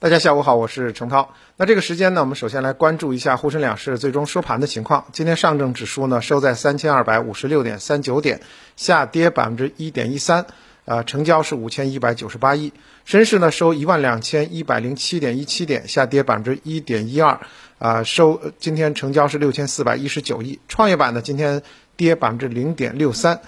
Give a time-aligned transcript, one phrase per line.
[0.00, 1.34] 大家下午好，我是程涛。
[1.56, 5.06] 那这个时间呢，我们首先来关注一下沪深两市最终收盘的情况。
[5.10, 8.40] 今天上证指数呢收在三千二百五十六点三九点，
[8.76, 10.46] 下跌百分之一点一三，
[10.84, 12.72] 呃，成交是五千一百九十八亿。
[13.04, 17.40] 深市呢收一万两千一百零七点一七点，下跌百分之一点一二，
[17.80, 20.60] 啊，收今天成交是六千四百一十九亿。
[20.68, 21.62] 创业板呢今天
[21.96, 23.40] 跌百分之零点六三。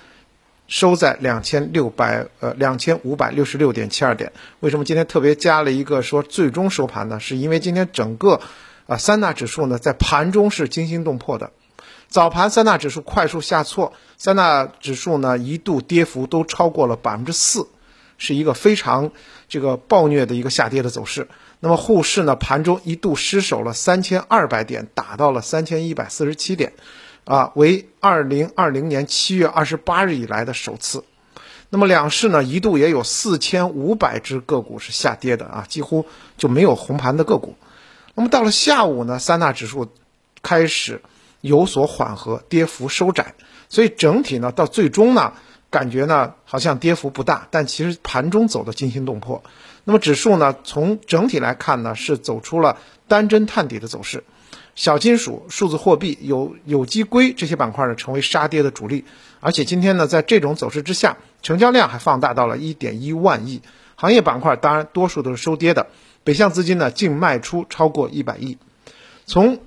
[0.70, 4.32] 收在两千六百呃两千五百六十六点七二点。
[4.60, 7.18] 为什么今天特别加了一个说最终收盘呢？
[7.18, 8.40] 是因为今天整个
[8.86, 11.50] 啊三大指数呢在盘中是惊心动魄的。
[12.08, 17.66] 早盘三大指数快速下挫，三大指数呢一度跌幅都超过了百分之四，
[18.16, 19.10] 是一个非常
[19.48, 21.26] 这个暴虐的一个下跌的走势。
[21.58, 26.72] 那么沪市呢盘中一度失守了三千二百点，打到了三千一百四十七点。
[27.24, 31.04] 啊，为二零二零年七月二十八日以来的首次。
[31.68, 36.04] 那么两市呢，一度也有四千五百只个股是下跌的啊，几乎
[36.36, 37.54] 就没有红盘的个股。
[38.14, 39.88] 那么到了下午呢，三大指数
[40.42, 41.00] 开始
[41.40, 43.34] 有所缓和，跌幅收窄。
[43.68, 45.34] 所以整体呢，到最终呢，
[45.70, 49.44] 感觉呢好像跌幅不大，但其实盘中走的惊心动魄。
[49.84, 52.78] 那么指数呢，从整体来看呢，是走出了
[53.08, 54.22] 单针探底的走势。
[54.76, 59.04] 小金属、数字货币、有有机硅这些板块呢，成为杀跌的主力。
[59.40, 63.62] 而且今天呢，在这种走势之下，成交量还放大到了一点一万亿。
[63.96, 65.88] 行业板块当然多数都是收跌的，
[66.24, 68.56] 北向资金呢净卖出超过一百亿。
[69.26, 69.58] 从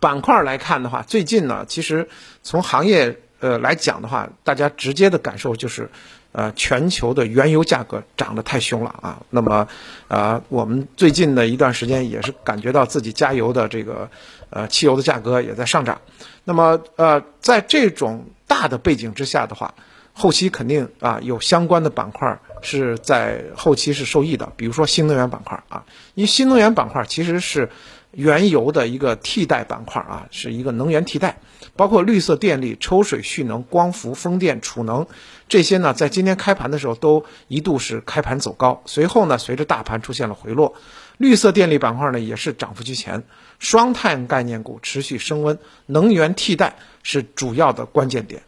[0.00, 2.08] 板块来看的话，最近呢，其实
[2.42, 5.90] 从行业呃来讲的话，大家直接的感受就是。
[6.32, 9.20] 呃，全球的原油价格涨得太凶了啊！
[9.30, 9.66] 那么，
[10.06, 14.08] 呃，我们最近的一段时间也是感觉到自己加油的这个，
[14.50, 16.00] 呃，汽油的价格也在上涨。
[16.44, 19.74] 那么，呃，在这种大的背景之下的话，
[20.12, 25.84] 后期肯定啊有相关的板块是在后期是受益的，比如说新能源板块啊，
[26.14, 27.68] 因为新能源板块其实是。
[28.12, 31.38] 原油的一个替代板块啊，是一个能源替代，
[31.76, 35.06] 包括绿色电力、抽水蓄能、光伏、风电、储能
[35.48, 40.74] 这些呢，在今天开盘的时候都一度是开盘走高，随后呢，随着大盘出现了回落，
[41.18, 43.22] 绿色电力板块呢也是涨幅居前，
[43.60, 48.42] 双碳概念股持续升温，能源替代是主要的关键点。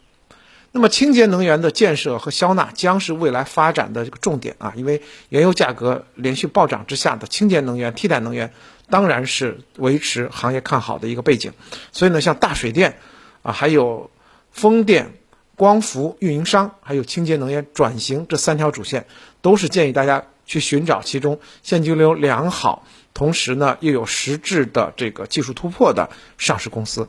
[0.75, 8.53] 那么清洁能源的建设和消纳将是未来发展的这个重点啊，因为原油价格连续暴涨之下的清洁能源、替代能源。
[8.93, 11.55] 当然是维持行业看好的一个背景，
[11.93, 12.99] 所以呢，像大水电
[13.43, 14.11] 啊，还有
[14.51, 15.15] 风电、
[15.57, 19.07] 光伏运营商，还有清洁能源转型这三条主线，
[19.41, 27.09] 都是建议大家去寻找其中现金流良好，同时呢又有实质的这个技术突破的上市公司。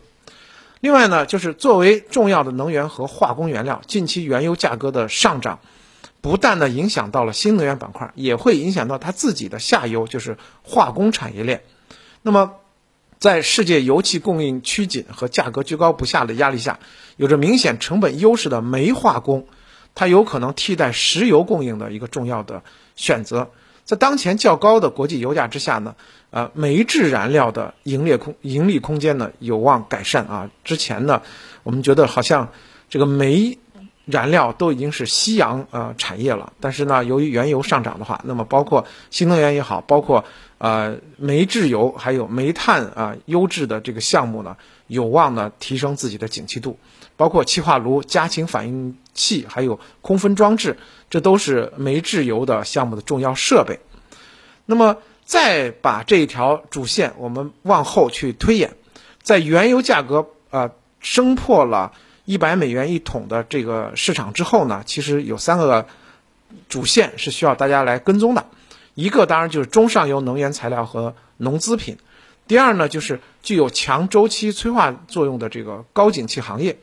[0.80, 5.60] 另外呢，就是作为重要的能源和化工原料，近期原油价格的上涨。
[6.22, 11.62] 不但呢影响到了新能源板块，也会影响到它自己的下游，就是化工产业链。
[12.24, 12.54] 那么，
[13.20, 16.80] 在世界油气供应趋紧和价格居高不下的压力下，
[17.18, 19.46] 有着明显成本优势的煤化工，
[19.94, 22.64] 它有可能替代石油供应的一个重要的
[22.96, 23.52] 选择。
[23.84, 25.96] 在当前较高的国际油价之下呢，
[26.32, 30.50] 呃，煤制燃料的盈利空盈利空间呢有望改善啊。
[30.64, 31.22] 之前呢，
[31.64, 32.50] 我们觉得好像
[32.90, 33.60] 这个煤。
[34.06, 40.26] 燃料都已经是夕阳呃产业了，但是呢，由于原油上涨的话，那么包括新能源也好，包括
[40.58, 46.78] 呃煤制油还有煤炭啊优质的这个项目呢，有望呢提升自己的景气度，
[47.16, 50.78] 包括气化炉、家禽反应器还有空分装置，
[51.10, 53.80] 这都是煤制油的项目的重要设备。
[54.66, 58.76] 那么再把这一条主线我们往后去推演，
[59.22, 61.94] 在原油价格啊升破了。
[62.26, 65.88] 一百美元一桶的这个市场之后呢，其实有三个
[66.70, 68.46] 主线是需要大家来跟踪的。
[68.96, 71.98] 一个当然就是中上游能源材料和农资品；
[72.48, 76.78] 第二呢，就是具有强周期催化作用的这个高景气行业。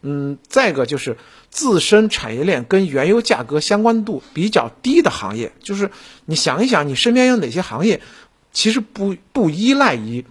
[0.00, 1.18] 嗯，再一个就是
[1.50, 5.52] 自身产业链跟原油价格相关度比较低的行业。
[5.60, 5.90] 就是
[6.24, 8.00] 你想一想，你身边有哪些行业
[8.52, 10.24] 其实不不依赖于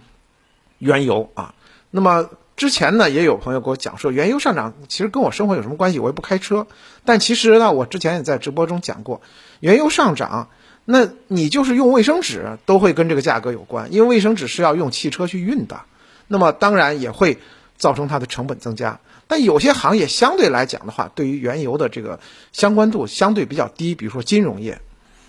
[0.78, 1.54] 原油啊？
[1.92, 2.28] 那么。
[2.58, 6.00] 之前呢，也有朋友给我讲说，原油上涨其实跟我生活有什么关系？
[6.00, 6.66] 我也不开车。
[7.04, 9.22] 但其实呢，我之前也在直播中讲过，
[9.60, 10.50] 原油上涨，
[10.84, 15.82] 那你就是用卫生纸都会跟这个价格有关，因为卫生纸是要用汽车去运的，
[16.26, 17.38] 那么当然也会
[17.76, 18.98] 造成它的成本增加。
[19.28, 22.18] 但有些行业相对来讲的话，对于原油的这个
[22.52, 24.80] 相关度相对比较低，比如说金融业。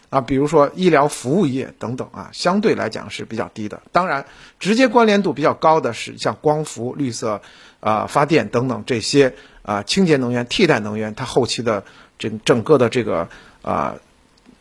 [0.10, 3.82] 啊，比如说医疗服务业等等啊，相对来讲是比较低的。
[3.92, 4.26] 当然，
[4.60, 7.42] 直接关联度比较高的是像光伏、绿色
[7.80, 11.84] 啊发电等等这些啊清洁能源、替代能源，它后期的
[12.18, 13.30] 整整个的这个
[13.62, 13.98] 啊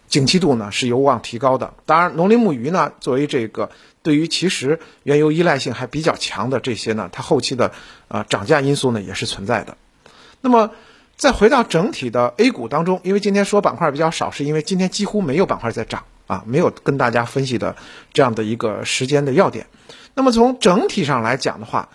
[0.08, 1.72] 景气度呢是有望提高的。
[1.86, 3.70] 当然，农林牧渔呢，作为这个
[4.02, 7.72] 对于其实原油依赖性还比较强的这些呢，它后期的
[8.08, 9.78] 啊涨价因素呢也是存在的。
[10.42, 10.72] 那么
[11.18, 17.74] 再回到整体的 A 股当中，因为今天说板块比较少，是因为今天几乎没有板块在涨啊，没有跟大家分析的
[18.12, 19.66] 这样的一个时间的要点。
[20.14, 21.88] 那么从整体上来讲的话，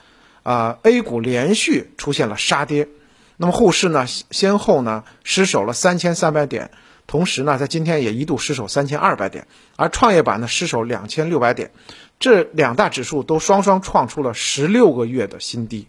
[0.44, 2.90] 啊，A 股连续出现了杀跌，
[3.38, 6.70] 那么沪市呢先后呢失守了三千三百点。
[7.06, 11.72] 同时呢，在今天也一度失守三千二百点，而创业板呢失守两千六百点，
[12.18, 15.88] 这两大指数都双双创出了十六个月的新低，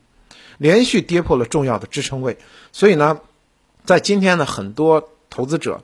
[0.58, 2.38] 连续跌破了重要的支撑位。
[2.72, 3.20] 所以呢，
[3.84, 5.82] 在今天呢，很多投资者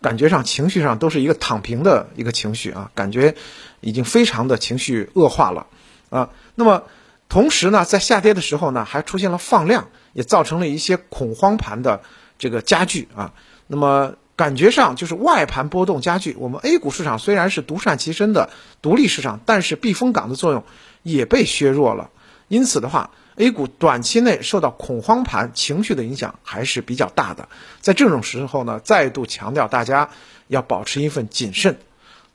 [0.00, 3.34] 感觉上情绪上都是一个躺平的一个情绪啊，感觉
[3.80, 5.66] 已经非常的情绪恶化了
[6.10, 6.30] 啊。
[6.54, 6.84] 那么
[7.28, 12.02] 同时呢，在下跌的时候呢，还出现了放量，也造成了一些恐慌盘的
[12.38, 13.32] 这个加剧啊。
[13.66, 16.36] 那么感觉上就是外盘波动加剧。
[16.38, 18.50] 我们 A 股市场虽然是独善其身的
[18.82, 20.64] 独立市场，但是避风港的作用
[21.02, 22.10] 也被削弱了。
[22.48, 27.48] 因此的话，A 股短期内受到恐慌盘情绪的影响还是比较大的。
[27.80, 30.10] 在这种时候呢，再度强调大家
[30.48, 31.78] 要保持一份谨慎。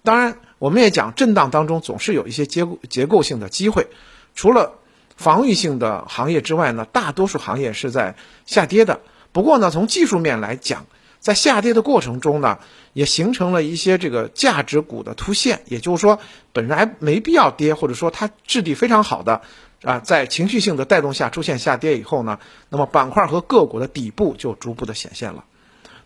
[0.04, 3.88] 当然，我们也讲震荡当中总是有一些结构结构性的机会。
[4.36, 4.74] 除了
[5.16, 8.16] 防御性的行业之外呢，大多数行业是在
[8.46, 9.02] 下跌的。
[9.32, 10.86] 不过呢，从技术面来讲，
[11.20, 12.60] 在下跌的过程中呢，
[12.94, 16.20] 也形成了一些这个价值股的突现，也就是说，
[16.54, 19.42] 本来没必要跌，或者说它质地非常好的，
[19.84, 22.40] 啊，在情绪性的带动下出现下跌以后呢，
[22.70, 25.46] 那么板块和个股的底部就逐步的显现了。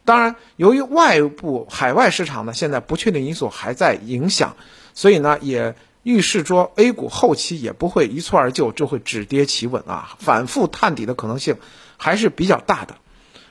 [0.05, 4.55] 当然，由于外部海外市场呢，现在不确定因素还在影响，
[4.93, 11.57] 所以呢，也预示着 A 股后期也不会一蹴而就，就会止跌企稳啊，反复探底的可能性
[11.97, 12.95] 还是比较大的。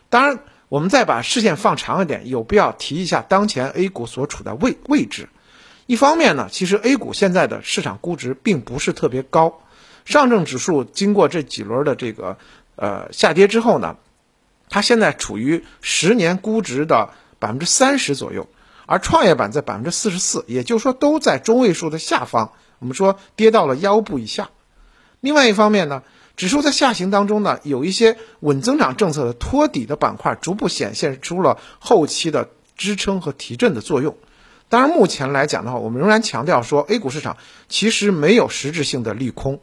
[0.08, 0.38] 当然。
[0.70, 5.28] 我们再把视线放长一点，有必要提一下当前 A 股所处的位位置。
[5.86, 9.62] 一方面呢，其实 A 股现在的市场估值并不是特别高。
[10.10, 12.36] 上证指数经过这几轮的这个
[12.76, 13.96] 呃下跌之后呢，
[14.68, 18.46] 它现在处于十年估值的百分之三十左右，
[18.84, 22.52] 而创业板在百分之四十四，也就是说都在中位数的下方。
[22.78, 24.50] 我们说跌到了腰部以下。
[25.20, 26.02] 另外一方面呢。
[26.36, 32.48] 指数在下行当中呢，有一些稳增长政策的托底的板块，逐步显现出了后期的
[32.78, 34.16] 支撑和提振的作用。
[34.70, 37.36] 当然，目前来讲的话，我们仍然强调说，A 股市场
[37.68, 39.60] 其实没有实质性的利空，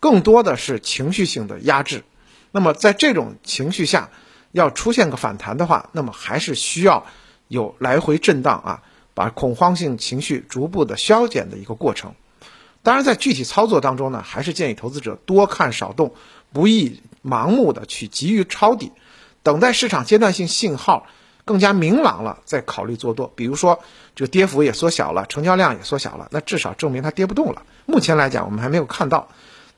[0.00, 2.02] 更多的是情绪性的压制。
[2.50, 4.10] 那么，在这种情绪下，
[4.50, 7.06] 要出现个反弹的话，那么还是需要
[7.46, 8.82] 有来回震荡啊，
[9.14, 12.14] 把恐慌性情绪逐步的消减的一个过程。
[12.82, 16.14] 当然，在具体操作当中呢，还是建议投资者多看少动，
[16.52, 18.90] 不宜盲目的去急于抄底，
[19.44, 21.06] 等待市场阶段性信号
[21.44, 23.30] 更加明朗了再考虑做多。
[23.36, 23.78] 比如说，
[24.16, 27.62] 这个跌幅也缩小了，成交量也缩小了，那至少证明它跌不动了。
[27.86, 29.28] 目前来讲，我们还没有看到。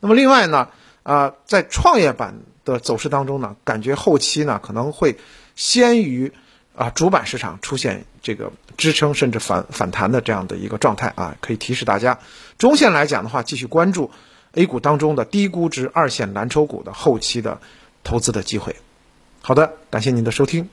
[0.03, 0.69] 那么另外呢，
[1.03, 2.35] 啊，在创业板
[2.67, 5.17] 的走势当中呢，感觉后期呢可能会
[5.57, 6.31] 先于。
[6.75, 12.19] 啊，主板市场出现这个支撑甚至反反弹的这样的一个状态啊，可以提示大家，
[12.57, 14.11] 中线来讲的话，继续关注
[14.53, 17.61] A 股当中的低估值二线蓝筹股的后期的
[18.05, 18.75] 投资的机会。
[19.43, 20.71] 好的，感谢您的收听。